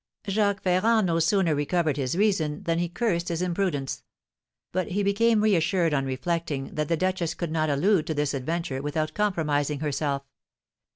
[0.27, 4.01] Jacques Ferrand no sooner recovered his reason than he cursed his imprudence;
[4.71, 8.81] but he became reassured on reflecting that the duchess could not allude to this adventure
[8.81, 10.23] without compromising herself.